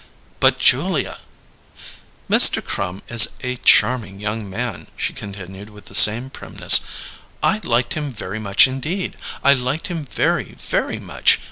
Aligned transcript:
"But, 0.39 0.57
Julia" 0.57 1.19
"Mr. 2.27 2.65
Crum 2.65 3.03
is 3.07 3.27
a 3.43 3.57
charming 3.57 4.19
young 4.19 4.49
man," 4.49 4.87
she 4.97 5.13
continued 5.13 5.69
with 5.69 5.85
the 5.85 5.93
same 5.93 6.31
primness. 6.31 6.79
"I 7.43 7.59
liked 7.63 7.93
him 7.93 8.11
very 8.11 8.39
much 8.39 8.65
indeed. 8.67 9.15
I 9.43 9.53
liked 9.53 9.89
him 9.89 10.03
very, 10.03 10.55
very 10.57 10.97
much. 10.97 11.39